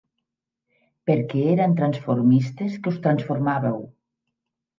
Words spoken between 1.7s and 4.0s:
en transformistes, que us transformàveu.